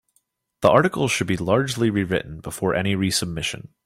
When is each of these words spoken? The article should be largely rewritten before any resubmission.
The 0.63 0.69
article 0.71 1.07
should 1.07 1.27
be 1.27 1.37
largely 1.37 1.91
rewritten 1.91 2.39
before 2.39 2.73
any 2.73 2.95
resubmission. 2.95 3.67